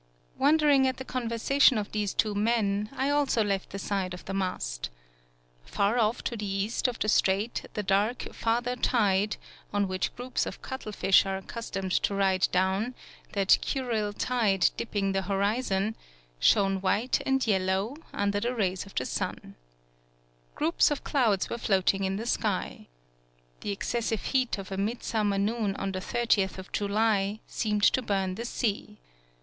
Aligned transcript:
Wondering 0.35 0.87
at 0.87 0.97
the 0.97 1.05
conversation 1.05 1.77
of 1.77 1.91
these 1.91 2.15
two 2.15 2.33
men, 2.33 2.89
I 2.91 3.11
also 3.11 3.43
left 3.43 3.69
the 3.69 3.77
side 3.77 4.15
of 4.15 4.25
the 4.25 4.33
mast. 4.33 4.89
Far 5.63 5.99
off 5.99 6.23
to 6.23 6.35
the 6.35 6.43
east 6.43 6.87
of 6.87 6.97
the 6.97 7.07
Strait 7.07 7.67
the 7.75 7.83
dark 7.83 8.23
"Father 8.33 8.75
Tide" 8.75 9.37
on 9.71 9.87
which 9.87 10.15
groups 10.15 10.47
of 10.47 10.59
cuttle 10.63 10.91
fish 10.91 11.23
are 11.27 11.39
accus 11.39 11.69
tomed 11.71 11.91
to 12.01 12.15
ride 12.15 12.47
down, 12.51 12.95
that 13.33 13.59
Kurile 13.61 14.11
tide 14.11 14.71
dipping 14.75 15.11
the 15.11 15.21
horizon, 15.21 15.95
shone 16.39 16.81
white 16.81 17.21
and 17.23 17.45
yellow, 17.45 17.95
under 18.11 18.39
the 18.39 18.55
rays 18.55 18.87
of 18.87 18.95
the 18.95 19.05
sun. 19.05 19.53
154 20.55 20.55
TSUGARU 20.55 20.55
STRAIT 20.55 20.55
Groups 20.55 20.89
of 20.89 21.03
clouds 21.03 21.49
were 21.51 21.63
floating 21.63 22.05
in 22.05 22.15
the 22.15 22.25
sky. 22.25 22.87
The 23.59 23.69
excessive 23.69 24.23
heat 24.23 24.57
of 24.57 24.71
a 24.71 24.77
mid 24.77 25.03
sum 25.03 25.29
mer 25.29 25.37
noon 25.37 25.75
on 25.75 25.91
the 25.91 26.01
thirtieth 26.01 26.57
of 26.57 26.71
July, 26.71 27.41
seemed 27.45 27.83
to 27.83 28.01
burn 28.01 28.33
the 28.33 28.45
sea. 28.45 28.97